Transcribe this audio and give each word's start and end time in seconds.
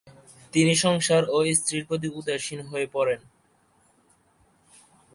তিনি 0.53 0.73
সংসার 0.75 1.23
ও 1.29 1.37
স্ত্রীর 1.53 1.83
প্রতি 1.85 2.07
উদাসীন 2.19 2.59
হয়ে 2.61 2.87
পরেন। 2.87 3.21